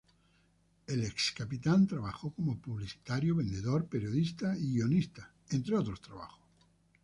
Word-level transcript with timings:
El 0.87 1.03
excapitán 1.03 1.85
trabajó 1.85 2.31
como 2.33 2.57
publicitario, 2.59 3.35
vendedor, 3.35 3.85
periodista 3.85 4.57
y 4.57 4.73
guionista, 4.77 5.31
entre 5.51 5.75
otros 5.77 6.01
trabajos. 6.01 6.39